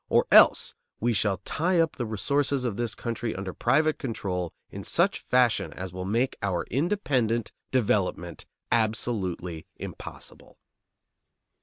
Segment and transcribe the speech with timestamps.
[0.09, 4.83] Or else we shall tie up the resources of this country under private control in
[4.83, 10.57] such fashion as will make our independent development absolutely impossible.